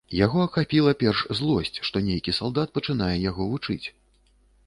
Яго 0.25 0.37
ахапіла 0.47 0.93
перш 1.01 1.19
злосць, 1.39 1.77
што 1.89 2.01
нейкі 2.09 2.35
салдат 2.39 2.73
пачынае 2.77 3.13
яго 3.29 3.49
вучыць. 3.51 3.85